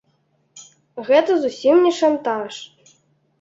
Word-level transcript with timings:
Гэта 1.09 1.31
зусім 1.43 1.75
не 1.85 1.93
шантаж. 1.99 2.53